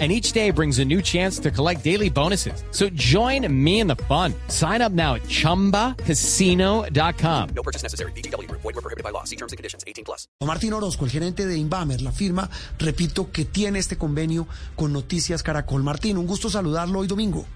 and 0.00 0.10
each 0.10 0.32
day 0.32 0.50
brings 0.50 0.80
a 0.80 0.84
new 0.84 1.00
chance 1.00 1.38
to 1.38 1.52
collect 1.52 1.84
daily 1.84 2.10
bonuses. 2.10 2.64
So 2.72 2.88
join 2.90 3.46
me 3.48 3.78
in 3.78 3.86
the 3.86 3.94
fun. 3.94 4.34
Sign 4.48 4.82
up 4.82 4.90
now 4.90 5.14
at 5.14 5.22
ChumbaCasino.com. 5.28 7.48
No 7.54 7.62
purchase 7.62 7.84
necessary. 7.84 8.10
BGW. 8.16 8.50
Void 8.50 8.64
were 8.64 8.72
prohibited 8.72 9.04
by 9.04 9.10
law. 9.10 9.22
See 9.22 9.36
terms 9.36 9.52
and 9.52 9.56
conditions. 9.56 9.84
18 9.86 10.04
plus. 10.04 10.26
Martín 10.40 10.72
Orozco, 10.72 11.04
el 11.04 11.12
gerente 11.12 11.46
de 11.46 11.56
Inbamer, 11.56 12.02
la 12.02 12.10
firma, 12.10 12.50
repito, 12.78 13.30
que 13.30 13.44
tiene 13.44 13.78
este 13.78 13.96
convenio 13.96 14.48
con 14.74 14.92
Noticias 14.92 15.44
Caracol. 15.44 15.82
Martín, 15.82 16.18
un 16.18 16.26
gusto 16.26 16.50
saludarlo 16.50 16.98
hoy 16.98 17.06
domingo. 17.06 17.46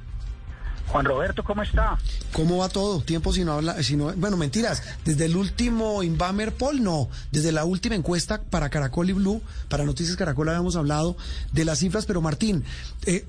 Juan 0.88 1.04
Roberto, 1.04 1.44
¿cómo 1.44 1.62
está? 1.62 1.98
¿Cómo 2.32 2.58
va 2.58 2.68
todo? 2.68 3.00
Tiempo 3.02 3.32
sin 3.32 3.48
hablar, 3.48 3.82
sino, 3.84 4.12
bueno, 4.14 4.36
mentiras, 4.36 4.82
desde 5.04 5.26
el 5.26 5.36
último 5.36 6.02
Inbamer 6.02 6.54
Poll, 6.54 6.82
no, 6.82 7.08
desde 7.30 7.52
la 7.52 7.64
última 7.64 7.94
encuesta 7.94 8.40
para 8.40 8.70
Caracol 8.70 9.10
y 9.10 9.12
Blue, 9.12 9.42
para 9.68 9.84
Noticias 9.84 10.16
Caracol 10.16 10.48
habíamos 10.48 10.76
hablado 10.76 11.16
de 11.52 11.64
las 11.64 11.78
cifras, 11.80 12.06
pero 12.06 12.20
Martín, 12.20 12.64
eh, 13.04 13.26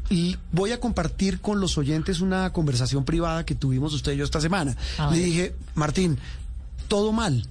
voy 0.52 0.72
a 0.72 0.80
compartir 0.80 1.42
con 1.42 1.60
los 1.60 1.78
oyentes 1.78 2.22
una 2.22 2.52
conversación 2.54 3.04
privada 3.04 3.46
que 3.46 3.56
tuvimos 3.56 3.94
usted 3.94 4.14
y 4.14 4.18
yo 4.18 4.26
esta 4.26 4.42
semana. 4.42 4.78
Le 5.12 5.18
dije, 5.18 5.56
Martín, 5.76 6.18
todo 6.88 7.12
mal, 7.12 7.46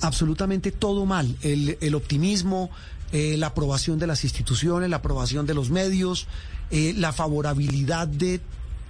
absolutamente 0.00 0.72
todo 0.72 1.06
mal, 1.06 1.36
el, 1.42 1.78
el 1.80 1.94
optimismo, 1.94 2.70
eh, 3.12 3.36
la 3.36 3.48
aprobación 3.48 3.98
de 3.98 4.06
las 4.06 4.22
instituciones, 4.24 4.88
la 4.88 4.96
aprobación 4.96 5.46
de 5.46 5.54
los 5.54 5.70
medios, 5.70 6.26
eh, 6.70 6.94
la 6.96 7.12
favorabilidad 7.12 8.06
de 8.06 8.40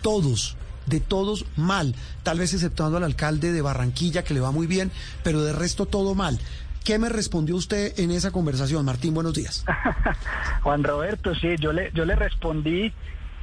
todos, 0.02 0.56
de 0.86 1.00
todos 1.00 1.46
mal, 1.56 1.94
tal 2.22 2.38
vez 2.38 2.52
exceptuando 2.52 2.96
al 2.96 3.04
alcalde 3.04 3.52
de 3.52 3.62
Barranquilla 3.62 4.24
que 4.24 4.34
le 4.34 4.40
va 4.40 4.50
muy 4.50 4.66
bien, 4.66 4.90
pero 5.22 5.42
de 5.42 5.52
resto 5.52 5.86
todo 5.86 6.14
mal. 6.14 6.38
¿Qué 6.84 6.98
me 6.98 7.08
respondió 7.08 7.56
usted 7.56 7.98
en 7.98 8.10
esa 8.10 8.30
conversación? 8.30 8.84
Martín, 8.84 9.14
buenos 9.14 9.34
días. 9.34 9.64
Juan 10.62 10.82
Roberto, 10.82 11.34
sí, 11.34 11.56
yo 11.58 11.72
le, 11.72 11.90
yo 11.92 12.04
le 12.04 12.16
respondí 12.16 12.92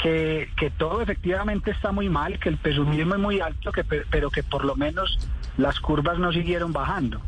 que, 0.02 0.50
que 0.58 0.69
todo 0.72 1.02
efectivamente 1.02 1.72
está 1.72 1.91
muy 1.91 2.09
mal, 2.09 2.39
que 2.39 2.50
el 2.50 2.58
pesumismo 2.58 3.16
es 3.16 3.22
muy 3.22 3.39
alto, 3.39 3.72
que, 3.72 3.83
pero 3.83 4.31
que 4.31 4.44
por 4.44 4.66
lo 4.66 4.75
menos 4.75 5.19
las 5.58 5.80
curvas 5.80 6.17
no 6.19 6.31
siguieron 6.31 6.73
bajando. 6.73 7.22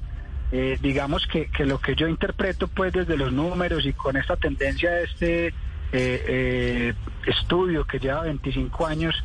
Eh, 0.52 0.80
digamos 0.82 1.28
que, 1.28 1.46
que 1.52 1.66
lo 1.66 1.80
que 1.80 1.96
yo 1.96 2.08
interpreto 2.08 2.68
pues 2.68 2.92
desde 2.92 3.16
los 3.16 3.32
números 3.32 3.86
y 3.86 3.94
con 3.94 4.18
esta 4.18 4.36
tendencia 4.36 4.90
de 4.90 5.04
este 5.04 5.54
eh, 5.92 6.24
eh, 6.28 6.94
estudio 7.26 7.86
que 7.86 8.00
lleva 8.00 8.22
25 8.24 8.86
años 8.86 9.16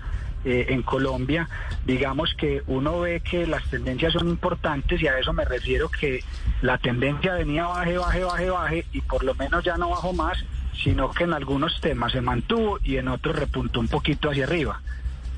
eh, 0.45 0.67
en 0.69 0.83
Colombia, 0.83 1.49
digamos 1.87 2.35
que 2.35 2.63
uno 2.67 3.01
ve 3.01 3.21
que 3.21 3.47
las 3.47 3.65
tendencias 3.71 4.13
son 4.13 4.29
importantes 4.29 5.01
y 5.01 5.07
a 5.07 5.19
eso 5.19 5.33
me 5.33 5.45
refiero 5.45 5.89
que 5.89 6.23
la 6.61 6.77
tendencia 6.79 7.35
venía 7.35 7.67
baje, 7.67 7.97
baje, 7.97 8.25
baje, 8.25 8.51
baje 8.51 8.87
y 8.93 9.01
por 9.01 9.25
lo 9.25 9.35
menos 9.35 9.65
ya 9.65 9.79
no 9.79 9.91
bajó 9.91 10.13
más, 10.13 10.39
sino 10.83 11.11
que 11.13 11.25
en 11.25 11.33
algunos 11.33 11.81
temas 11.81 12.13
se 12.13 12.21
mantuvo 12.21 12.79
y 12.85 12.97
en 12.97 13.09
otros 13.09 13.37
repuntó 13.37 13.81
un 13.81 13.89
poquito 13.89 14.31
hacia 14.31 14.45
arriba 14.45 14.81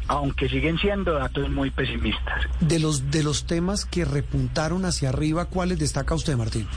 aunque 0.09 0.49
siguen 0.49 0.79
siendo 0.79 1.15
datos 1.15 1.51
muy 1.51 1.71
pesimistas. 1.71 2.45
De 2.61 2.79
los 2.79 3.11
de 3.11 3.23
los 3.23 3.45
temas 3.45 3.85
que 3.85 4.05
repuntaron 4.05 4.85
hacia 4.85 5.09
arriba, 5.09 5.47
¿cuáles 5.47 5.79
destaca 5.79 6.15
usted, 6.15 6.37
Martín? 6.37 6.69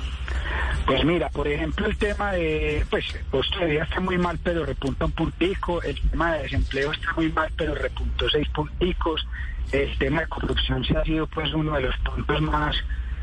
Pues 0.89 1.05
mira, 1.05 1.29
por 1.29 1.47
ejemplo, 1.47 1.85
el 1.85 1.95
tema 1.97 2.31
de, 2.31 2.83
pues, 2.89 3.05
costo 3.29 3.59
de 3.59 3.67
vida 3.67 3.83
está 3.83 3.99
muy 3.99 4.17
mal, 4.17 4.39
pero 4.43 4.65
repunta 4.65 5.05
un 5.05 5.11
puntico, 5.11 5.83
el 5.83 6.01
tema 6.09 6.33
de 6.33 6.41
desempleo 6.41 6.91
está 6.91 7.13
muy 7.13 7.31
mal, 7.31 7.47
pero 7.55 7.75
repuntó 7.75 8.27
seis 8.27 8.49
punticos, 8.49 9.27
el 9.71 9.95
tema 9.99 10.21
de 10.21 10.27
corrupción 10.27 10.83
sí 10.83 10.95
ha 10.95 11.03
sido 11.03 11.27
pues 11.27 11.53
uno 11.53 11.75
de 11.75 11.81
los 11.81 11.95
puntos 11.97 12.41
más 12.41 12.75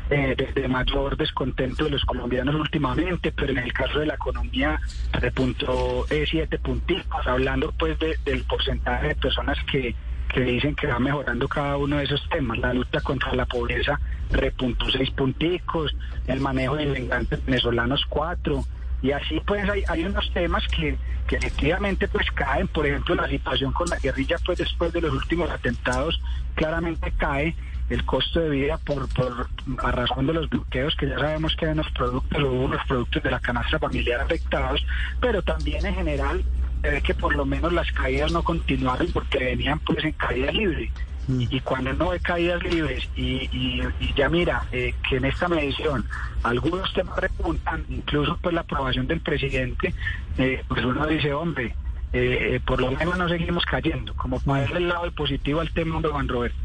eh, 0.09 0.33
de, 0.55 0.67
mayor 0.69 1.17
descontento 1.17 1.83
de 1.83 1.89
los 1.89 2.05
colombianos 2.05 2.55
últimamente, 2.55 3.33
pero 3.33 3.51
en 3.51 3.57
el 3.57 3.73
caso 3.73 3.99
de 3.99 4.05
la 4.05 4.13
economía 4.13 4.79
repuntó 5.11 6.05
eh, 6.09 6.25
siete 6.25 6.59
punticos, 6.59 7.27
hablando 7.27 7.73
pues 7.77 7.99
del 7.99 8.45
porcentaje 8.45 9.09
de 9.09 9.15
personas 9.15 9.57
que, 9.69 9.93
que 10.27 10.41
dicen 10.41 10.75
que 10.75 10.87
va 10.87 10.99
mejorando 10.99 11.47
cada 11.47 11.77
uno 11.77 11.97
de 11.97 12.03
esos 12.03 12.27
temas. 12.29 12.57
La 12.59 12.73
lucha 12.73 13.01
contra 13.01 13.33
la 13.33 13.45
pobreza 13.45 13.99
repuntó 14.31 14.89
seis 14.89 15.09
punticos, 15.11 15.95
el 16.27 16.39
manejo 16.39 16.75
de 16.75 16.83
inmigrantes 16.83 17.43
venezolanos 17.45 18.05
cuatro, 18.09 18.65
y 19.01 19.11
así 19.11 19.39
pues 19.45 19.69
hay, 19.69 19.83
hay 19.87 20.03
unos 20.05 20.31
temas 20.33 20.67
que, 20.67 20.97
que 21.27 21.35
efectivamente 21.35 22.07
pues 22.07 22.29
caen, 22.31 22.67
por 22.67 22.85
ejemplo 22.85 23.15
la 23.15 23.27
situación 23.27 23.71
con 23.71 23.87
la 23.89 23.97
guerrilla 23.97 24.37
pues 24.43 24.57
después 24.57 24.91
de 24.91 25.01
los 25.01 25.13
últimos 25.13 25.49
atentados 25.49 26.19
claramente 26.55 27.13
cae, 27.15 27.55
el 27.89 28.03
costo 28.05 28.39
de 28.39 28.49
vida 28.49 28.77
por, 28.79 29.07
por 29.13 29.47
a 29.77 29.91
razón 29.91 30.27
de 30.27 30.33
los 30.33 30.49
bloqueos 30.49 30.95
que 30.95 31.07
ya 31.07 31.19
sabemos 31.19 31.55
que 31.55 31.67
hay 31.67 31.71
unos 31.71 31.89
productos 31.91 32.43
o 32.43 32.51
unos 32.51 32.85
productos 32.87 33.23
de 33.23 33.31
la 33.31 33.39
canasta 33.39 33.79
familiar 33.79 34.19
afectados, 34.19 34.85
pero 35.21 35.41
también 35.41 35.85
en 35.85 35.95
general 35.95 36.43
se 36.81 36.89
ve 36.89 37.01
que 37.01 37.13
por 37.13 37.35
lo 37.35 37.45
menos 37.45 37.73
las 37.73 37.91
caídas 37.91 38.31
no 38.31 38.43
continuaron 38.43 39.07
porque 39.11 39.39
venían 39.39 39.79
pues 39.79 40.03
en 40.03 40.11
caída 40.13 40.51
libre. 40.51 40.91
Mm. 41.27 41.41
Y 41.49 41.59
cuando 41.59 41.93
no 41.93 42.11
hay 42.11 42.19
caídas 42.19 42.63
libres 42.63 43.07
y, 43.15 43.49
y, 43.51 43.81
ya 44.15 44.29
mira 44.29 44.65
eh, 44.71 44.93
que 45.07 45.17
en 45.17 45.25
esta 45.25 45.47
medición 45.47 46.05
algunos 46.43 46.93
temas 46.93 47.17
repuntan, 47.19 47.85
incluso 47.89 48.37
pues 48.41 48.55
la 48.55 48.61
aprobación 48.61 49.07
del 49.07 49.19
presidente, 49.19 49.93
eh, 50.37 50.63
pues 50.67 50.85
uno 50.85 51.05
dice, 51.05 51.33
hombre, 51.33 51.75
eh, 52.13 52.55
eh, 52.55 52.59
por 52.65 52.79
lo 52.79 52.89
menos 52.91 53.17
no 53.17 53.27
seguimos 53.27 53.65
cayendo, 53.65 54.13
como 54.15 54.39
para 54.39 54.61
darle 54.61 54.77
el 54.77 54.87
lado 54.87 55.11
positivo 55.11 55.59
al 55.59 55.73
tema 55.73 55.99
de 55.99 56.07
Juan 56.07 56.29
Roberto. 56.29 56.57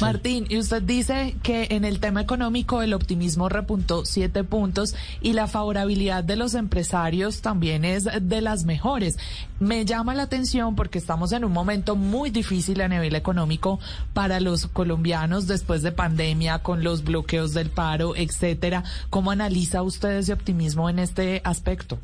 Martín, 0.00 0.46
y 0.48 0.56
usted 0.56 0.82
dice 0.82 1.36
que 1.42 1.68
en 1.70 1.84
el 1.84 2.00
tema 2.00 2.22
económico 2.22 2.80
el 2.80 2.94
optimismo 2.94 3.50
repuntó 3.50 4.06
siete 4.06 4.42
puntos 4.42 4.96
y 5.20 5.34
la 5.34 5.48
favorabilidad 5.48 6.24
de 6.24 6.36
los 6.36 6.54
empresarios 6.54 7.42
también 7.42 7.84
es 7.84 8.08
de 8.22 8.40
las 8.40 8.64
mejores. 8.64 9.18
Me 9.60 9.84
llama 9.84 10.14
la 10.14 10.22
atención 10.22 10.74
porque 10.76 10.98
estamos 10.98 11.32
en 11.32 11.44
un 11.44 11.52
momento 11.52 11.94
muy 11.94 12.30
difícil 12.30 12.80
a 12.80 12.88
nivel 12.88 13.16
económico 13.16 13.78
para 14.14 14.40
los 14.40 14.66
colombianos 14.66 15.46
después 15.46 15.82
de 15.82 15.92
pandemia, 15.92 16.60
con 16.60 16.82
los 16.82 17.04
bloqueos 17.04 17.52
del 17.52 17.68
paro, 17.68 18.16
etcétera. 18.16 18.82
¿Cómo 19.10 19.30
analiza 19.30 19.82
usted 19.82 20.16
ese 20.16 20.32
optimismo 20.32 20.88
en 20.88 21.00
este 21.00 21.42
aspecto? 21.44 21.98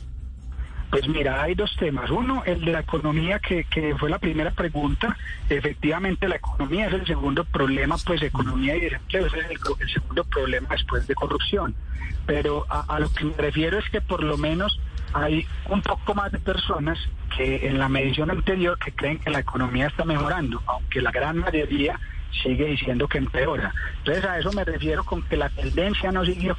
Pues 0.93 1.09
mira, 1.09 1.43
hay 1.43 1.55
dos 1.55 1.75
temas. 1.77 2.11
Uno, 2.11 2.43
el 2.45 2.67
de 2.67 2.71
la 2.71 2.81
economía, 2.81 3.39
que, 3.39 3.65
fue 3.99 4.11
la 4.11 4.19
primera 4.19 4.51
pregunta. 4.51 5.17
Efectivamente, 5.49 6.29
la 6.29 6.37
economía 6.37 6.89
es 6.89 6.93
el 6.93 7.07
segundo 7.07 7.45
problema, 7.45 7.97
pues 8.05 8.21
economía 8.21 8.77
y 8.77 8.81
desempleo 8.81 9.27
es 9.27 9.33
el, 9.33 9.89
segundo 9.89 10.23
problema 10.25 10.69
después 10.71 11.07
de 11.07 11.15
corrupción. 11.15 11.75
Pero 12.27 12.67
a, 12.69 13.01
lo 13.01 13.11
que 13.11 13.25
me 13.25 13.33
refiero 13.39 13.79
es 13.79 13.89
que 13.89 14.03
por 14.03 14.23
lo 14.23 14.37
menos 14.37 14.79
hay 15.15 15.47
un 15.71 15.81
poco 15.81 16.13
más 16.15 16.31
de 16.31 16.39
personas 16.39 16.99
que 17.39 17.67
en 17.67 17.79
la 17.79 17.89
medición 17.89 18.31
anterior 18.31 18.79
que 18.79 18.93
creen 18.93 19.19
que 19.19 19.31
la 19.31 19.39
economía 19.39 19.87
está 19.87 20.05
mejorando, 20.05 20.63
aunque 20.67 21.01
la 21.01 21.11
gran 21.11 21.39
mayoría 21.39 21.99
sigue 22.43 22.67
diciendo 22.67 23.09
que 23.09 23.17
empeora. 23.17 23.73
Entonces 24.01 24.27
a 24.27 24.39
eso 24.39 24.53
me 24.53 24.65
refiero 24.65 25.05
con 25.05 25.23
que 25.23 25.39
la 25.39 25.49
tendencia 25.49 26.13
no 26.13 26.23
siguió 26.27 26.55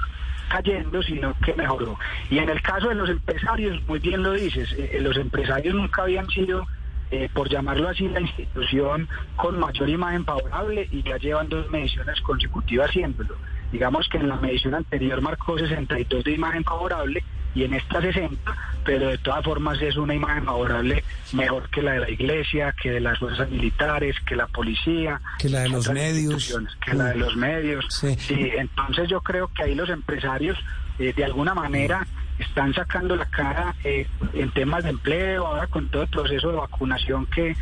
cayendo, 0.53 1.01
sino 1.01 1.33
que 1.43 1.53
mejoró. 1.55 1.97
Y 2.29 2.37
en 2.37 2.47
el 2.47 2.61
caso 2.61 2.89
de 2.89 2.95
los 2.95 3.09
empresarios, 3.09 3.81
muy 3.87 3.97
bien 3.97 4.21
lo 4.21 4.33
dices, 4.33 4.71
eh, 4.73 4.91
eh, 4.93 5.01
los 5.01 5.17
empresarios 5.17 5.73
nunca 5.73 6.03
habían 6.03 6.29
sido, 6.29 6.67
eh, 7.09 7.27
por 7.33 7.49
llamarlo 7.49 7.89
así, 7.89 8.07
la 8.07 8.21
institución 8.21 9.07
con 9.35 9.59
mayor 9.59 9.89
imagen 9.89 10.23
favorable 10.25 10.87
y 10.91 11.01
ya 11.01 11.17
llevan 11.17 11.49
dos 11.49 11.69
mediciones 11.71 12.21
consecutivas 12.21 12.89
haciéndolo. 12.89 13.35
Digamos 13.71 14.07
que 14.09 14.17
en 14.17 14.29
la 14.29 14.35
medición 14.35 14.75
anterior 14.75 15.19
marcó 15.21 15.57
62 15.57 16.23
de 16.23 16.31
imagen 16.31 16.63
favorable 16.63 17.23
y 17.55 17.63
en 17.63 17.73
esta 17.73 18.01
60, 18.01 18.55
pero 18.83 19.09
de 19.09 19.17
todas 19.17 19.43
formas 19.43 19.81
es 19.81 19.95
una 19.95 20.13
imagen 20.13 20.45
favorable 20.45 21.03
mejor 21.33 21.69
que 21.69 21.81
la 21.81 21.93
de 21.93 21.99
la 21.99 22.09
iglesia, 22.09 22.73
que 22.81 22.91
de 22.91 22.99
las 22.99 23.19
fuerzas 23.19 23.49
militares, 23.49 24.15
que 24.25 24.35
la 24.35 24.47
policía, 24.47 25.21
que 25.39 25.49
la 25.49 25.61
de 25.61 25.69
los 25.69 25.89
medios, 25.89 26.59
que 26.83 26.93
la 26.93 27.05
de 27.05 27.15
los 27.15 27.35
medios. 27.35 27.85
Sí. 27.89 28.15
entonces 28.57 29.09
yo 29.09 29.21
creo 29.21 29.47
que 29.47 29.63
ahí 29.63 29.75
los 29.75 29.89
empresarios 29.89 30.57
eh, 30.99 31.13
de 31.15 31.25
alguna 31.25 31.53
manera 31.53 32.05
están 32.39 32.73
sacando 32.73 33.15
la 33.15 33.25
cara 33.25 33.75
eh, 33.83 34.07
en 34.33 34.51
temas 34.51 34.83
de 34.83 34.91
empleo, 34.91 35.45
ahora 35.47 35.67
con 35.67 35.87
todo 35.89 36.03
el 36.03 36.09
proceso 36.09 36.49
de 36.49 36.57
vacunación 36.57 37.25
que 37.27 37.55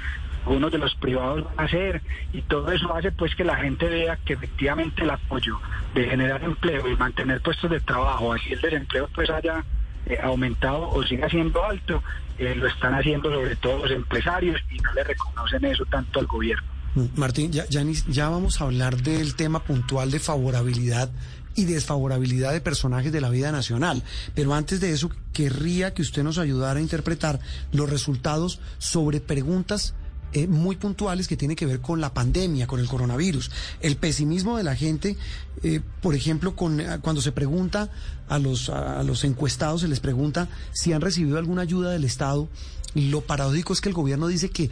algunos 0.46 0.72
de 0.72 0.78
los 0.80 0.96
privados 0.96 1.44
van 1.44 1.54
a 1.58 1.64
hacer 1.64 2.02
y 2.34 2.42
todo 2.42 2.72
eso 2.72 2.94
hace 2.96 3.12
pues 3.12 3.36
que 3.36 3.44
la 3.44 3.58
gente 3.58 3.88
vea 3.88 4.18
que 4.26 4.34
efectivamente 4.34 5.04
el 5.04 5.12
apoyo 5.12 5.60
de 5.94 6.08
generar 6.08 6.44
empleo 6.44 6.88
y 6.88 6.96
mantener 6.96 7.42
puestos 7.42 7.70
de 7.70 7.80
trabajo, 7.80 8.34
así 8.34 8.54
el 8.54 8.62
desempleo 8.62 9.08
pues 9.14 9.30
haya 9.30 9.64
eh, 10.06 10.18
aumentado 10.22 10.90
o 10.90 11.04
siga 11.04 11.30
siendo 11.30 11.64
alto, 11.64 12.04
eh, 12.38 12.56
lo 12.56 12.68
están 12.68 12.94
haciendo 12.94 13.30
sobre 13.30 13.56
todo 13.56 13.86
los 13.86 13.92
empresarios 13.92 14.60
y 14.72 14.78
no 14.80 14.94
le 14.94 15.04
reconocen 15.04 15.66
eso 15.66 15.86
tanto 15.86 16.20
al 16.20 16.28
gobierno. 16.28 16.68
Mm, 16.96 17.06
Martín, 17.16 17.52
ya, 17.52 17.66
ya, 17.70 17.84
ya 18.08 18.30
vamos 18.30 18.60
a 18.60 18.66
hablar 18.66 18.98
del 18.98 19.36
tema 19.36 19.64
puntual 19.64 20.12
de 20.12 20.20
favorabilidad 20.20 21.10
y 21.56 21.66
desfavorabilidad 21.66 22.54
de 22.54 22.62
personajes 22.62 23.12
de 23.12 23.22
la 23.22 23.30
vida 23.30 23.52
nacional. 23.52 24.04
Pero 24.36 24.54
antes 24.54 24.80
de 24.80 24.92
eso, 24.92 25.12
querría 25.34 25.94
que 25.94 26.02
usted 26.02 26.24
nos 26.24 26.38
ayudara 26.38 26.80
a 26.80 26.82
interpretar 26.82 27.40
los 27.72 27.90
resultados 27.90 28.60
sobre 28.78 29.20
preguntas 29.20 29.94
eh, 30.34 30.48
muy 30.48 30.78
puntuales 30.78 31.28
que 31.28 31.36
tienen 31.36 31.58
que 31.58 31.66
ver 31.66 31.82
con 31.82 32.00
la 32.00 32.14
pandemia, 32.14 32.68
con 32.68 32.80
el 32.80 32.88
coronavirus. 32.88 33.52
El 33.82 33.98
pesimismo 33.98 34.58
de 34.58 34.64
la 34.64 34.76
gente, 34.76 35.18
eh, 35.64 35.82
por 36.02 36.16
ejemplo, 36.16 36.56
con, 36.56 36.80
eh, 36.80 37.00
cuando 37.02 37.22
se 37.22 37.32
pregunta 37.32 37.90
a 38.30 38.40
los, 38.40 38.70
a 38.70 39.04
los 39.04 39.24
encuestados, 39.24 39.82
se 39.82 39.88
les 39.88 40.00
pregunta 40.00 40.48
si 40.72 40.94
han 40.94 41.02
recibido 41.02 41.38
alguna 41.38 41.64
ayuda 41.64 41.92
del 41.92 42.06
Estado. 42.06 42.48
Lo 42.94 43.22
paradójico 43.22 43.74
es 43.74 43.82
que 43.82 43.90
el 43.90 43.96
gobierno 43.96 44.28
dice 44.28 44.50
que, 44.50 44.70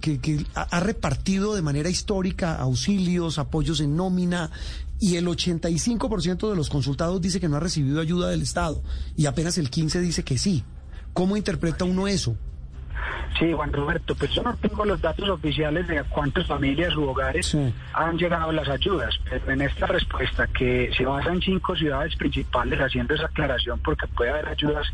que, 0.00 0.20
que 0.20 0.46
ha 0.54 0.62
ha 0.62 0.80
repartido 0.80 1.54
de 1.54 1.62
manera 1.62 1.90
histórica 1.90 2.56
auxilios, 2.56 3.38
apoyos 3.38 3.80
en 3.80 3.96
nómina, 3.96 4.50
y 4.98 5.16
el 5.16 5.26
85% 5.26 6.48
de 6.48 6.56
los 6.56 6.70
consultados 6.70 7.20
dice 7.20 7.40
que 7.40 7.48
no 7.48 7.56
ha 7.56 7.60
recibido 7.60 8.00
ayuda 8.00 8.28
del 8.28 8.42
Estado, 8.42 8.82
y 9.16 9.26
apenas 9.26 9.58
el 9.58 9.70
15% 9.70 10.00
dice 10.00 10.24
que 10.24 10.38
sí. 10.38 10.64
¿Cómo 11.12 11.36
interpreta 11.36 11.84
uno 11.84 12.08
eso? 12.08 12.36
Sí, 13.38 13.52
Juan 13.52 13.72
Roberto, 13.72 14.14
pues 14.14 14.30
yo 14.32 14.42
no 14.42 14.54
tengo 14.56 14.84
los 14.84 15.00
datos 15.00 15.28
oficiales 15.28 15.86
de 15.88 16.02
cuántas 16.04 16.46
familias 16.46 16.94
u 16.96 17.04
hogares 17.08 17.46
Sí. 17.46 17.74
han 17.92 18.16
llegado 18.16 18.50
las 18.52 18.68
ayudas, 18.68 19.18
pero 19.28 19.50
en 19.52 19.62
esta 19.62 19.86
respuesta 19.86 20.46
que 20.46 20.90
se 20.96 21.04
basa 21.04 21.32
en 21.32 21.42
cinco 21.42 21.76
ciudades 21.76 22.16
principales, 22.16 22.80
haciendo 22.80 23.14
esa 23.14 23.26
aclaración 23.26 23.78
porque 23.80 24.06
puede 24.08 24.30
haber 24.30 24.48
ayudas 24.48 24.86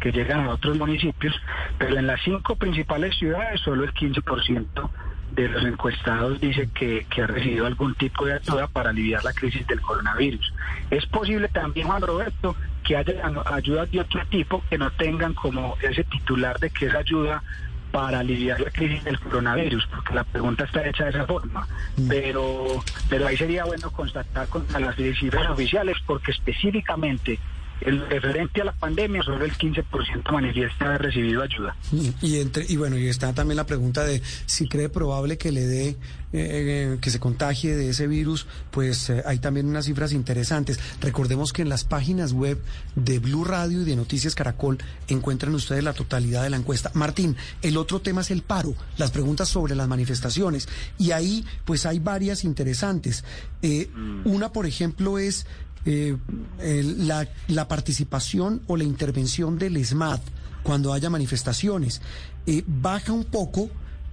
que 0.00 0.12
llegan 0.12 0.40
a 0.46 0.50
otros 0.54 0.78
municipios, 0.78 1.34
pero 1.78 1.98
en 1.98 2.06
las 2.06 2.20
cinco 2.22 2.56
principales 2.56 3.14
ciudades 3.18 3.60
solo 3.60 3.84
el 3.84 3.92
15% 3.92 4.90
de 5.32 5.48
los 5.48 5.62
encuestados 5.64 6.40
dice 6.40 6.68
que, 6.74 7.06
que 7.08 7.22
ha 7.22 7.26
recibido 7.26 7.66
algún 7.66 7.94
tipo 7.94 8.24
de 8.24 8.32
ayuda 8.34 8.66
para 8.66 8.90
aliviar 8.90 9.22
la 9.24 9.32
crisis 9.32 9.66
del 9.66 9.80
coronavirus. 9.80 10.52
Es 10.90 11.04
posible 11.06 11.48
también, 11.48 11.86
Juan 11.86 12.02
Roberto, 12.02 12.56
que 12.82 12.96
haya 12.96 13.12
ayudas 13.52 13.90
de 13.92 14.00
otro 14.00 14.24
tipo 14.30 14.62
que 14.70 14.78
no 14.78 14.90
tengan 14.92 15.34
como 15.34 15.76
ese 15.82 16.02
titular 16.04 16.58
de 16.58 16.70
que 16.70 16.86
es 16.86 16.94
ayuda 16.94 17.42
para 17.90 18.20
aliviar 18.20 18.60
la 18.60 18.70
crisis 18.70 19.02
del 19.04 19.18
coronavirus, 19.18 19.86
porque 19.86 20.14
la 20.14 20.24
pregunta 20.24 20.64
está 20.64 20.86
hecha 20.86 21.04
de 21.04 21.10
esa 21.10 21.26
forma. 21.26 21.66
Pero, 22.08 22.82
pero 23.08 23.26
ahí 23.26 23.36
sería 23.36 23.64
bueno 23.64 23.90
constatar 23.90 24.48
contra 24.48 24.80
las 24.80 24.96
cifras 24.96 25.50
oficiales, 25.50 25.96
porque 26.06 26.30
específicamente 26.30 27.38
el 27.82 28.06
referente 28.08 28.60
a 28.60 28.64
la 28.64 28.72
pandemia, 28.72 29.22
solo 29.22 29.44
el 29.44 29.52
15% 29.52 30.32
manifiesta 30.32 30.86
haber 30.86 31.02
recibido 31.02 31.42
ayuda. 31.42 31.76
Y, 32.20 32.38
entre, 32.38 32.64
y 32.68 32.76
bueno, 32.76 32.96
y 32.98 33.08
está 33.08 33.32
también 33.32 33.56
la 33.56 33.66
pregunta 33.66 34.04
de 34.04 34.22
si 34.46 34.68
cree 34.68 34.88
probable 34.88 35.38
que 35.38 35.52
le 35.52 35.66
dé, 35.66 35.88
eh, 35.88 35.96
eh, 36.32 36.98
que 37.00 37.10
se 37.10 37.18
contagie 37.18 37.74
de 37.74 37.90
ese 37.90 38.06
virus, 38.06 38.46
pues 38.70 39.10
eh, 39.10 39.22
hay 39.26 39.38
también 39.38 39.66
unas 39.66 39.86
cifras 39.86 40.12
interesantes. 40.12 40.78
Recordemos 41.00 41.52
que 41.52 41.62
en 41.62 41.68
las 41.68 41.84
páginas 41.84 42.32
web 42.32 42.60
de 42.94 43.18
Blue 43.18 43.44
Radio 43.44 43.82
y 43.82 43.84
de 43.84 43.96
Noticias 43.96 44.34
Caracol 44.34 44.78
encuentran 45.08 45.54
ustedes 45.54 45.82
la 45.82 45.92
totalidad 45.92 46.42
de 46.42 46.50
la 46.50 46.56
encuesta. 46.56 46.90
Martín, 46.94 47.36
el 47.62 47.76
otro 47.76 48.00
tema 48.00 48.20
es 48.20 48.30
el 48.30 48.42
paro, 48.42 48.74
las 48.96 49.10
preguntas 49.10 49.48
sobre 49.48 49.74
las 49.74 49.88
manifestaciones. 49.88 50.68
Y 50.98 51.12
ahí, 51.12 51.44
pues 51.64 51.86
hay 51.86 51.98
varias 51.98 52.44
interesantes. 52.44 53.24
Eh, 53.62 53.90
Una, 54.24 54.52
por 54.52 54.66
ejemplo, 54.66 55.18
es 55.18 55.46
eh, 55.84 56.16
el- 56.60 57.08
la, 57.08 57.28
la 57.48 57.68
participación 57.68 58.62
o 58.66 58.76
la 58.76 58.84
intervención 58.84 59.58
del 59.58 59.84
SMAT 59.84 60.20
cuando 60.62 60.92
haya 60.92 61.08
manifestaciones. 61.10 62.00
Eh, 62.46 62.62
baja 62.66 63.12
un 63.12 63.24
poco 63.24 63.70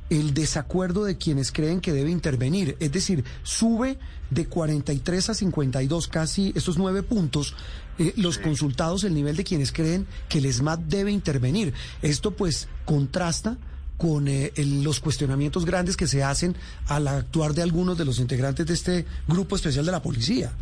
el 0.09 0.33
desacuerdo 0.33 1.03
de 1.03 1.17
quienes 1.17 1.51
creen 1.51 1.81
que 1.81 1.91
debe 1.91 2.09
intervenir. 2.11 2.77
Es 2.79 2.91
decir, 2.93 3.25
sube 3.43 3.99
de 4.29 4.45
43 4.47 5.29
a 5.29 5.33
52, 5.33 6.07
casi 6.07 6.53
estos 6.55 6.77
nueve 6.77 7.03
puntos, 7.03 7.55
eh, 7.99 8.13
los 8.15 8.37
consultados, 8.37 9.03
el 9.03 9.13
nivel 9.13 9.35
de 9.35 9.43
quienes 9.43 9.73
creen 9.73 10.07
que 10.29 10.37
el 10.37 10.53
SMAT 10.53 10.79
debe 10.81 11.11
intervenir. 11.11 11.73
Esto 12.01 12.31
pues 12.31 12.69
contrasta 12.85 13.57
con 13.97 14.29
eh, 14.29 14.53
el- 14.55 14.83
los 14.83 15.01
cuestionamientos 15.01 15.65
grandes 15.65 15.97
que 15.97 16.07
se 16.07 16.23
hacen 16.23 16.55
al 16.87 17.07
actuar 17.09 17.53
de 17.53 17.63
algunos 17.63 17.97
de 17.97 18.05
los 18.05 18.19
integrantes 18.19 18.65
de 18.67 18.73
este 18.75 19.05
grupo 19.27 19.57
especial 19.57 19.85
de 19.85 19.91
la 19.91 20.01
policía. 20.01 20.53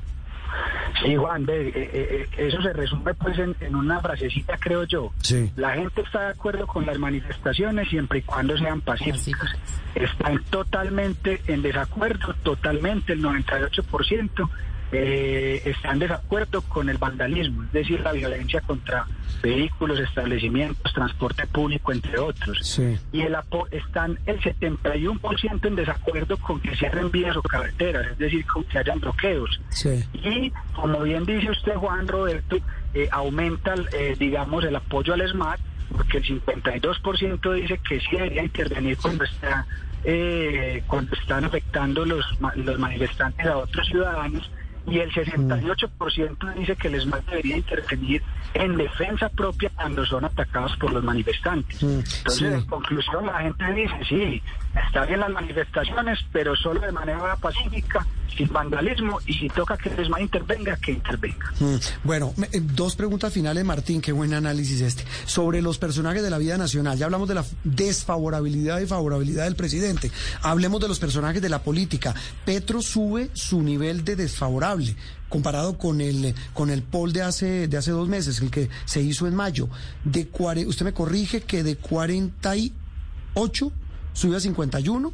Sí, 1.04 1.16
Juan, 1.16 1.46
ve, 1.46 1.68
eh, 1.68 1.74
eh, 1.76 2.28
eh, 2.38 2.48
eso 2.48 2.62
se 2.62 2.74
resume 2.74 3.14
pues 3.14 3.38
en, 3.38 3.56
en 3.60 3.76
una 3.76 4.00
frasecita, 4.00 4.58
creo 4.58 4.84
yo. 4.86 5.12
Sí. 5.22 5.52
La 5.56 5.72
gente 5.72 6.02
está 6.02 6.22
de 6.22 6.30
acuerdo 6.30 6.68
con 6.68 6.86
las 6.86 6.98
manifestaciones 6.98 7.90
siempre 7.90 8.20
y 8.20 8.22
cuando 8.22 8.58
sean 8.58 8.82
pacíficas. 8.82 9.52
Están 9.94 10.44
totalmente 10.46 11.42
en 11.48 11.62
desacuerdo, 11.62 12.34
totalmente, 12.44 13.14
el 13.14 13.22
98%. 13.22 14.50
Eh, 14.98 15.62
está 15.66 15.92
en 15.92 16.00
desacuerdo 16.00 16.62
con 16.62 16.90
el 16.90 16.98
vandalismo, 16.98 17.64
es 17.64 17.72
decir, 17.74 18.00
la 18.00 18.14
violencia 18.14 18.62
contra 18.62 19.06
vehículos, 19.42 20.00
establecimientos, 20.00 20.94
transporte 20.94 21.46
público, 21.48 21.92
entre 21.92 22.18
otros. 22.18 22.60
Sí. 22.62 22.98
Y 23.12 23.22
el 23.22 23.36
están 23.72 24.18
el 24.26 24.40
71% 24.40 25.66
en 25.68 25.76
desacuerdo 25.76 26.38
con 26.38 26.62
que 26.62 26.76
cierren 26.78 27.12
vías 27.12 27.36
o 27.36 27.42
carreteras, 27.42 28.08
es 28.12 28.18
decir, 28.18 28.46
con 28.46 28.64
que 28.64 28.80
hayan 28.80 29.00
bloqueos. 29.00 29.60
Sí. 29.70 30.04
Y 30.14 30.52
como 30.74 31.02
bien 31.02 31.26
dice 31.26 31.52
usted, 31.52 31.76
Juan 31.76 32.08
Roberto, 32.08 32.58
eh, 32.94 33.10
aumenta, 33.12 33.76
eh, 33.92 34.16
digamos, 34.18 34.64
el 34.64 34.76
apoyo 34.78 35.14
al 35.14 35.28
SMAT, 35.28 35.60
porque 35.92 36.20
el 36.20 36.24
52% 36.24 37.54
dice 37.54 37.80
que 37.88 38.00
sí 38.00 38.08
debería 38.12 38.44
intervenir 38.44 38.98
cuando 38.98 39.26
está 39.26 39.66
eh, 40.08 40.84
cuando 40.88 41.16
están 41.16 41.46
afectando 41.46 42.06
los, 42.06 42.24
los 42.56 42.80
manifestantes 42.80 43.46
a 43.48 43.58
otros 43.58 43.88
ciudadanos 43.88 44.50
y 44.88 45.00
el 45.00 45.12
68% 45.12 46.54
dice 46.56 46.76
que 46.76 46.88
el 46.90 47.02
SMAT 47.02 47.26
debería 47.26 47.58
intervenir 47.58 48.22
en 48.54 48.78
defensa 48.78 49.30
propia 49.30 49.72
cuando 49.76 50.06
son 50.06 50.26
atacados 50.26 50.76
por 50.78 50.94
los 50.94 51.04
manifestantes. 51.04 51.82
Mm, 51.82 52.00
Entonces, 52.00 52.38
sí. 52.38 52.46
en 52.46 52.66
conclusión, 52.66 53.26
la 53.26 53.40
gente 53.40 53.74
dice, 53.74 53.96
sí, 54.08 54.42
está 54.88 55.06
bien 55.06 55.20
las 55.22 55.32
manifestaciones, 55.32 56.20
pero 56.32 56.56
solo 56.56 56.82
de 56.82 56.92
manera 56.92 57.36
pacífica, 57.38 58.06
sin 58.36 58.48
vandalismo, 58.52 59.20
y 59.26 59.34
si 59.34 59.48
toca 59.50 59.78
que 59.78 59.90
el 59.90 60.06
SMAT 60.06 60.22
intervenga, 60.22 60.76
que 60.78 60.92
intervenga. 60.94 61.52
Mm, 61.60 61.76
Bueno, 62.04 62.34
eh, 62.52 62.60
dos 62.62 62.96
preguntas 62.96 63.32
finales, 63.34 63.64
Martín, 63.66 64.02
qué 64.02 64.12
buen 64.12 64.34
análisis 64.34 64.82
este. 64.82 65.04
Sobre 65.26 65.62
los 65.62 65.78
personajes 65.78 66.22
de 66.24 66.30
la 66.30 66.38
vida 66.38 66.58
nacional, 66.58 66.98
ya 66.98 67.06
hablamos 67.06 67.28
de 67.28 67.36
la 67.36 67.46
desfavorabilidad 67.64 68.80
y 68.82 68.86
favorabilidad 68.88 69.46
del 69.46 69.56
presidente. 69.56 70.12
Hablemos 70.42 70.82
de 70.82 70.88
los 70.88 71.00
personajes 71.00 71.42
de 71.42 71.50
la 71.50 71.60
política. 71.64 72.14
Petro 72.46 72.82
sube 72.82 73.30
su 73.34 73.62
nivel 73.62 74.04
de 74.04 74.16
desfavorable 74.16 74.96
comparado 75.30 75.78
con 75.78 76.02
el 76.02 76.34
con 76.54 76.70
el 76.70 76.84
poll 76.84 77.12
de 77.12 77.22
hace 77.24 77.68
de 77.68 77.78
hace 77.78 77.92
dos 77.92 78.08
meses, 78.08 78.40
el 78.42 78.52
que 78.52 78.70
se 78.86 79.02
hizo 79.02 79.28
en 79.28 79.36
mayo. 79.36 79.70
De 80.04 80.30
cuare- 80.32 80.66
usted 80.68 80.86
me 80.86 80.94
corrige 80.94 81.42
que 81.42 81.64
de 81.64 81.76
48 81.78 83.72
sube 84.16 84.38
a 84.38 84.40
51 84.40 85.14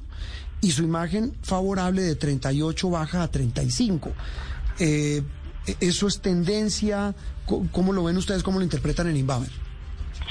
y 0.61 0.71
su 0.71 0.83
imagen 0.83 1.33
favorable 1.43 2.01
de 2.03 2.15
38 2.15 2.89
baja 2.89 3.23
a 3.23 3.27
35. 3.29 4.11
Eh, 4.79 5.21
¿Eso 5.79 6.07
es 6.07 6.21
tendencia? 6.21 7.13
¿Cómo 7.71 7.91
lo 7.93 8.03
ven 8.05 8.17
ustedes? 8.17 8.41
¿Cómo 8.43 8.57
lo 8.59 8.63
interpretan 8.63 9.07
en 9.07 9.17
Inbamer? 9.17 9.49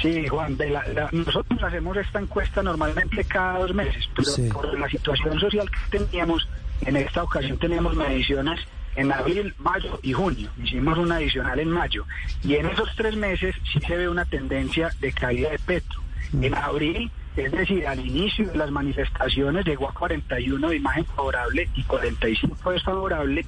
Sí, 0.00 0.26
Juan, 0.28 0.56
de 0.56 0.70
la- 0.70 0.86
la- 0.88 1.08
nosotros 1.12 1.62
hacemos 1.62 1.96
esta 1.96 2.20
encuesta 2.20 2.62
normalmente 2.62 3.22
cada 3.24 3.58
dos 3.58 3.74
meses, 3.74 4.08
pero 4.16 4.30
Sí. 4.30 4.48
por 4.50 4.78
la 4.78 4.88
situación 4.88 5.38
social 5.38 5.68
que 5.70 5.98
teníamos, 5.98 6.48
en 6.80 6.96
esta 6.96 7.22
ocasión 7.22 7.58
teníamos 7.58 7.94
mediciones 7.96 8.60
en 8.96 9.12
abril, 9.12 9.54
mayo 9.58 10.00
y 10.02 10.12
junio. 10.14 10.48
Hicimos 10.62 10.96
una 10.98 11.16
adicional 11.16 11.60
en 11.60 11.68
mayo. 11.70 12.06
Y 12.42 12.54
en 12.54 12.66
esos 12.66 12.88
tres 12.96 13.14
meses 13.16 13.54
sí 13.72 13.78
se 13.86 13.96
ve 13.96 14.08
una 14.08 14.24
tendencia 14.24 14.90
de 15.00 15.12
caída 15.12 15.50
de 15.50 15.58
Petro. 15.58 16.00
En 16.40 16.54
abril, 16.54 17.10
es 17.36 17.52
decir, 17.52 17.86
al 17.86 18.04
inicio 18.04 18.46
de 18.48 18.56
las 18.56 18.70
manifestaciones 18.70 19.64
llegó 19.64 19.88
a 19.88 19.94
41 19.94 20.68
de 20.68 20.76
imagen 20.76 21.04
favorable 21.04 21.68
y 21.74 21.82
45 21.84 22.72
desfavorable. 22.72 23.46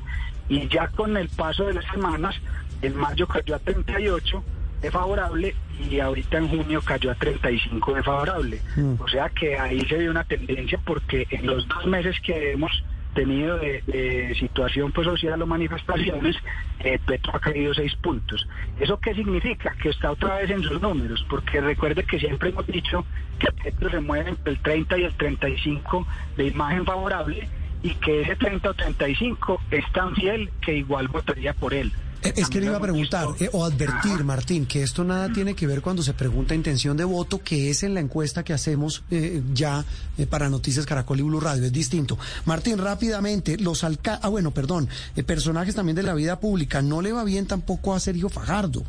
Y 0.48 0.68
ya 0.68 0.88
con 0.88 1.16
el 1.16 1.28
paso 1.28 1.64
de 1.64 1.74
las 1.74 1.84
semanas, 1.86 2.36
en 2.80 2.96
mayo 2.96 3.26
cayó 3.26 3.56
a 3.56 3.58
38 3.58 4.44
de 4.82 4.90
favorable 4.90 5.54
y 5.90 6.00
ahorita 6.00 6.38
en 6.38 6.48
junio 6.48 6.82
cayó 6.82 7.10
a 7.10 7.14
35 7.14 7.94
de 7.94 8.02
favorable. 8.02 8.60
Mm. 8.76 8.94
O 8.98 9.08
sea 9.08 9.28
que 9.30 9.58
ahí 9.58 9.80
se 9.82 9.96
ve 9.96 10.10
una 10.10 10.24
tendencia 10.24 10.78
porque 10.84 11.26
en 11.30 11.46
los 11.46 11.66
dos 11.68 11.86
meses 11.86 12.16
que 12.20 12.52
hemos 12.52 12.84
tenido 13.14 13.58
de, 13.58 13.82
de 13.86 14.34
situación 14.38 14.92
pues, 14.92 15.06
social 15.06 15.40
o 15.42 15.46
manifestaciones, 15.46 16.36
eh, 16.80 16.98
Petro 17.06 17.36
ha 17.36 17.40
caído 17.40 17.74
seis 17.74 17.94
puntos. 17.96 18.46
¿Eso 18.80 18.98
qué 18.98 19.14
significa? 19.14 19.74
Que 19.80 19.90
está 19.90 20.10
otra 20.10 20.36
vez 20.36 20.50
en 20.50 20.62
sus 20.62 20.80
números, 20.80 21.24
porque 21.28 21.60
recuerde 21.60 22.04
que 22.04 22.18
siempre 22.18 22.50
hemos 22.50 22.66
dicho 22.66 23.04
que 23.38 23.52
Petro 23.52 23.90
se 23.90 24.00
mueve 24.00 24.30
entre 24.30 24.52
el 24.52 24.58
30 24.60 24.98
y 24.98 25.04
el 25.04 25.14
35 25.14 26.06
de 26.36 26.46
imagen 26.46 26.84
favorable 26.84 27.48
y 27.82 27.90
que 27.94 28.22
ese 28.22 28.36
30 28.36 28.70
o 28.70 28.74
35 28.74 29.60
es 29.70 29.92
tan 29.92 30.14
fiel 30.14 30.50
que 30.60 30.76
igual 30.76 31.08
votaría 31.08 31.52
por 31.52 31.74
él. 31.74 31.92
Eh, 32.22 32.32
Es 32.36 32.48
que 32.48 32.60
le 32.60 32.66
iba 32.66 32.76
a 32.76 32.80
preguntar 32.80 33.28
eh, 33.40 33.48
o 33.52 33.64
advertir, 33.64 34.24
Martín, 34.24 34.66
que 34.66 34.82
esto 34.82 35.04
nada 35.04 35.32
tiene 35.32 35.54
que 35.54 35.66
ver 35.66 35.82
cuando 35.82 36.02
se 36.02 36.14
pregunta 36.14 36.54
intención 36.54 36.96
de 36.96 37.04
voto, 37.04 37.42
que 37.42 37.70
es 37.70 37.82
en 37.82 37.94
la 37.94 38.00
encuesta 38.00 38.44
que 38.44 38.52
hacemos 38.52 39.02
eh, 39.10 39.42
ya 39.52 39.84
eh, 40.18 40.26
para 40.26 40.48
Noticias 40.48 40.86
Caracol 40.86 41.20
y 41.20 41.22
Blue 41.22 41.40
Radio. 41.40 41.64
Es 41.64 41.72
distinto. 41.72 42.18
Martín, 42.44 42.78
rápidamente, 42.78 43.58
los 43.58 43.84
alca 43.84 44.20
ah, 44.22 44.28
bueno, 44.28 44.52
perdón, 44.52 44.88
personajes 45.26 45.74
también 45.74 45.96
de 45.96 46.02
la 46.02 46.14
vida 46.14 46.38
pública. 46.40 46.82
No 46.82 47.02
le 47.02 47.12
va 47.12 47.24
bien 47.24 47.46
tampoco 47.46 47.94
a 47.94 48.00
Sergio 48.00 48.28
Fajardo. 48.28 48.84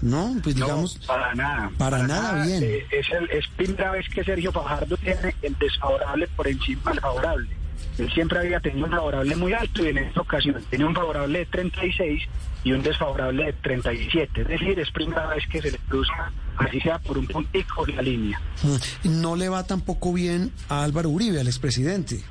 No, 0.00 0.36
pues 0.42 0.54
digamos. 0.54 1.00
No, 1.00 1.06
para 1.06 1.34
nada. 1.34 1.70
Para 1.76 2.06
nada 2.06 2.44
bien. 2.44 2.62
Es, 2.62 3.06
el, 3.10 3.28
es 3.30 3.46
primera 3.56 3.90
vez 3.90 4.06
que 4.08 4.22
Sergio 4.22 4.52
Fajardo 4.52 4.96
tiene 4.96 5.34
el 5.42 5.58
desfavorable 5.58 6.28
por 6.36 6.46
encima 6.46 6.92
del 6.92 7.00
favorable. 7.00 7.48
Él 7.98 8.10
siempre 8.12 8.38
había 8.38 8.60
tenido 8.60 8.86
un 8.86 8.92
favorable 8.92 9.34
muy 9.36 9.52
alto 9.52 9.84
y 9.84 9.88
en 9.88 9.98
esta 9.98 10.20
ocasión 10.20 10.62
tiene 10.70 10.84
un 10.84 10.94
favorable 10.94 11.40
de 11.40 11.46
36 11.46 12.22
y 12.64 12.72
un 12.72 12.82
desfavorable 12.82 13.46
de 13.46 13.52
37. 13.54 14.42
Es 14.42 14.48
decir, 14.48 14.78
es 14.78 14.90
primera 14.90 15.26
vez 15.28 15.44
que 15.48 15.60
se 15.60 15.72
le 15.72 15.78
cruza, 15.78 16.30
así 16.56 16.80
sea 16.80 16.98
por 16.98 17.18
un 17.18 17.26
puntico 17.26 17.86
la 17.86 18.02
línea. 18.02 18.40
Mm, 18.62 19.20
No 19.20 19.36
le 19.36 19.48
va 19.48 19.64
tampoco 19.66 20.12
bien 20.12 20.52
a 20.68 20.84
Álvaro 20.84 21.10
Uribe, 21.10 21.40
al 21.40 21.46
expresidente. 21.48 22.22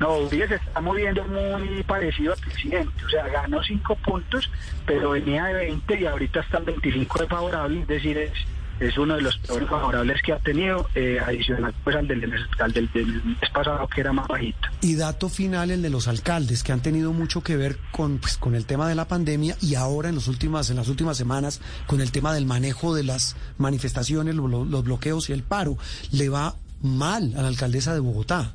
No, 0.00 0.16
Uribe 0.18 0.48
se 0.48 0.54
está 0.54 0.80
moviendo 0.80 1.24
muy 1.24 1.82
parecido 1.82 2.32
al 2.32 2.40
presidente. 2.40 3.04
O 3.04 3.08
sea, 3.10 3.26
ganó 3.28 3.62
5 3.62 3.96
puntos, 3.96 4.50
pero 4.86 5.10
venía 5.10 5.46
de 5.46 5.54
20 5.54 6.00
y 6.00 6.06
ahorita 6.06 6.40
está 6.40 6.58
en 6.58 6.64
25 6.66 7.18
de 7.20 7.26
favorable. 7.26 7.80
Es 7.82 7.88
decir, 7.88 8.16
es, 8.16 8.32
es 8.80 8.96
uno 8.98 9.16
de 9.16 9.22
los 9.22 9.36
peores 9.38 9.68
favorables 9.68 10.20
que 10.22 10.32
ha 10.32 10.38
tenido, 10.38 10.88
eh, 10.94 11.18
adicional 11.24 11.74
pues 11.84 11.96
al 11.96 12.06
del, 12.06 12.32
al 12.60 12.72
del, 12.72 12.90
del 12.92 13.06
mes 13.24 13.50
pasado 13.52 13.86
que 13.88 14.00
era 14.00 14.12
más 14.12 14.26
bajito. 14.28 14.68
Y 14.80 14.94
dato 14.96 15.28
final, 15.28 15.70
el 15.70 15.82
de 15.82 15.90
los 15.90 16.08
alcaldes, 16.08 16.62
que 16.62 16.72
han 16.72 16.80
tenido 16.80 17.12
mucho 17.12 17.42
que 17.42 17.56
ver 17.56 17.78
con, 17.92 18.18
pues, 18.18 18.36
con 18.38 18.54
el 18.54 18.66
tema 18.66 18.88
de 18.88 18.94
la 18.94 19.08
pandemia 19.08 19.56
y 19.60 19.74
ahora 19.74 20.08
en, 20.08 20.14
los 20.14 20.28
últimas, 20.28 20.70
en 20.70 20.76
las 20.76 20.88
últimas 20.88 21.16
semanas 21.16 21.60
con 21.86 22.00
el 22.00 22.12
tema 22.12 22.32
del 22.32 22.46
manejo 22.46 22.94
de 22.94 23.04
las 23.04 23.36
manifestaciones, 23.58 24.34
lo- 24.34 24.48
lo- 24.48 24.64
los 24.64 24.84
bloqueos 24.84 25.28
y 25.30 25.32
el 25.32 25.42
paro. 25.42 25.76
Le 26.12 26.28
va 26.28 26.54
mal 26.82 27.34
a 27.36 27.42
la 27.42 27.48
alcaldesa 27.48 27.92
de 27.94 28.00
Bogotá. 28.00 28.52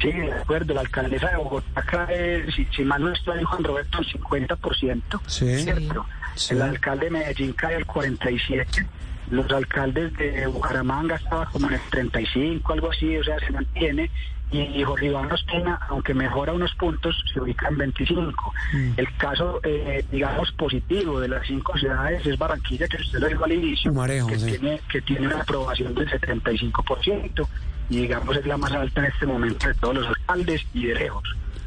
Sí, 0.00 0.12
de 0.12 0.30
acuerdo. 0.32 0.74
La 0.74 0.82
alcaldesa 0.82 1.30
de 1.30 1.36
Bogotá 1.38 1.82
cae, 1.82 2.52
si, 2.52 2.66
si 2.66 2.82
mal 2.84 3.02
no 3.02 3.12
estoy, 3.12 3.42
Juan 3.44 3.64
Roberto, 3.64 3.98
el 3.98 4.06
50%. 4.06 5.20
Sí. 5.26 5.58
¿cierto? 5.62 6.04
Sí. 6.06 6.25
El 6.50 6.62
alcalde 6.62 7.06
de 7.06 7.10
Medellín 7.10 7.52
cae 7.52 7.76
el 7.76 7.86
47%. 7.86 8.86
Los 9.30 9.50
alcaldes 9.50 10.16
de 10.16 10.46
Bucaramanga 10.46 11.16
estaban 11.16 11.48
como 11.50 11.66
en 11.66 11.74
el 11.74 11.80
35, 11.90 12.72
algo 12.72 12.90
así, 12.90 13.16
o 13.16 13.24
sea, 13.24 13.38
se 13.40 13.50
mantiene. 13.50 14.10
Y 14.52 14.84
Jorge 14.84 15.06
Iván 15.06 15.30
Ospina, 15.32 15.80
aunque 15.88 16.14
mejora 16.14 16.52
unos 16.52 16.72
puntos, 16.76 17.16
se 17.32 17.40
ubica 17.40 17.66
en 17.66 17.78
25. 17.78 18.54
Mm. 18.72 18.90
El 18.96 19.16
caso, 19.16 19.60
eh, 19.64 20.04
digamos, 20.10 20.52
positivo 20.52 21.18
de 21.18 21.26
las 21.26 21.44
cinco 21.44 21.76
ciudades 21.76 22.24
es 22.24 22.38
Barranquilla, 22.38 22.86
que 22.86 22.98
usted 22.98 23.18
lo 23.18 23.26
dijo 23.26 23.44
al 23.44 23.52
inicio, 23.52 23.92
que, 24.28 24.38
sí. 24.38 24.46
tiene, 24.46 24.80
que 24.88 25.00
tiene 25.00 25.26
una 25.26 25.40
aprobación 25.40 25.94
del 25.96 26.08
75%, 26.08 27.48
y 27.90 28.02
digamos 28.02 28.36
es 28.36 28.46
la 28.46 28.56
más 28.56 28.70
alta 28.70 29.00
en 29.00 29.06
este 29.06 29.26
momento 29.26 29.66
de 29.66 29.74
todos 29.74 29.96
los 29.96 30.06
alcaldes 30.06 30.64
y 30.72 30.86
de 30.86 30.94
lejos, 30.94 31.24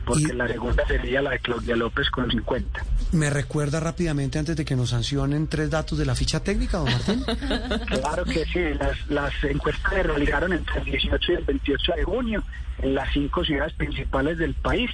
porque 0.10 0.24
Y- 0.34 0.36
la 0.36 0.48
segunda 0.48 0.86
sería 0.88 1.22
la 1.22 1.30
de 1.30 1.40
Claudia 1.40 1.76
López 1.76 2.10
con 2.10 2.30
50. 2.32 2.84
¿Me 3.12 3.30
recuerda 3.30 3.80
rápidamente 3.80 4.40
antes 4.40 4.56
de 4.56 4.66
que 4.66 4.76
nos 4.76 4.90
sancionen 4.90 5.48
tres 5.48 5.70
datos 5.70 6.00
de 6.00 6.06
la 6.08 6.16
ficha 6.16 6.40
técnica, 6.40 6.80
don 6.80 6.92
Martín? 6.92 7.24
Claro 7.88 8.26
que 8.26 8.44
sí, 8.46 8.60
las, 8.80 8.98
las 9.10 9.32
encuestas 9.44 9.94
se 9.94 10.04
realizaron 10.04 10.54
entre 10.54 10.80
el 10.80 10.86
18 10.86 11.32
y 11.32 11.36
el 11.36 11.44
28 11.46 11.92
de 11.96 12.04
junio 12.04 12.44
en 12.80 12.96
las 12.96 13.14
cinco 13.14 13.46
ciudades 13.46 13.74
principales 13.74 14.38
del 14.40 14.56
país. 14.56 14.90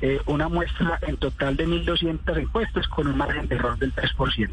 Eh, 0.00 0.18
una 0.26 0.48
muestra 0.48 0.98
en 1.02 1.16
total 1.18 1.56
de 1.56 1.66
1.200 1.66 2.36
encuestas 2.38 2.86
con 2.88 3.06
un 3.06 3.16
margen 3.16 3.46
de 3.48 3.54
error 3.56 3.78
del 3.78 3.94
3%. 3.94 4.48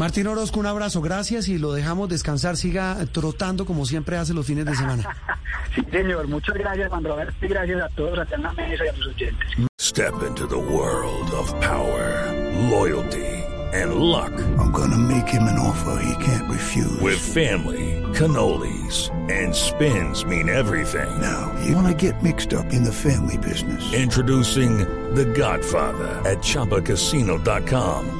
Martín 0.00 0.26
Orozco, 0.28 0.58
un 0.58 0.64
abrazo, 0.64 1.02
gracias 1.02 1.46
y 1.48 1.58
lo 1.58 1.74
dejamos 1.74 2.08
descansar. 2.08 2.56
Siga 2.56 2.96
trotando 3.12 3.66
como 3.66 3.84
siempre 3.84 4.16
hace 4.16 4.32
los 4.32 4.46
fines 4.46 4.64
de 4.64 4.74
semana. 4.74 5.04
Sí, 5.74 5.82
señor, 5.92 6.26
muchas 6.26 6.56
gracias, 6.56 6.88
Juan 6.88 7.04
Roberto, 7.04 7.46
y 7.46 7.48
gracias 7.48 7.80
a 7.80 7.88
todos 7.90 8.18
allá 8.18 8.34
en 8.34 8.42
la 8.42 8.52
mesa 8.54 8.84
y 8.84 8.88
a 8.88 8.92
los 8.92 9.06
oyentes. 9.06 9.68
Step 9.78 10.14
into 10.26 10.48
the 10.48 10.56
world 10.56 11.30
of 11.32 11.48
power, 11.60 12.26
loyalty, 12.68 13.44
and 13.72 13.94
luck. 13.94 14.32
I'm 14.58 14.72
gonna 14.72 14.98
make 14.98 15.28
him 15.28 15.44
an 15.44 15.60
offer 15.60 16.02
he 16.02 16.24
can't 16.24 16.50
refuse. 16.50 17.00
With 17.00 17.20
family, 17.20 18.02
cannolis, 18.14 19.10
and 19.30 19.54
spins 19.54 20.24
mean 20.24 20.48
everything. 20.48 21.08
now, 21.20 21.52
you 21.64 21.76
wanna 21.76 21.94
get 21.94 22.20
mixed 22.20 22.52
up 22.52 22.72
in 22.72 22.82
the 22.82 22.92
family 22.92 23.38
business. 23.38 23.92
Introducing 23.92 24.78
The 25.14 25.26
Godfather 25.26 26.08
at 26.28 26.38
ChumbaCasino.com. 26.38 28.19